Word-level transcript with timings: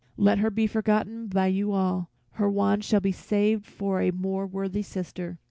"Let 0.17 0.39
her 0.39 0.49
be 0.49 0.65
forgotten 0.65 1.27
by 1.27 1.45
you 1.45 1.73
all; 1.73 2.09
her 2.31 2.49
wand 2.49 2.83
shall 2.83 3.01
be 3.01 3.11
saved 3.11 3.67
for 3.67 4.01
a 4.01 4.09
more 4.09 4.47
worthy 4.47 4.81
sister." 4.81 5.37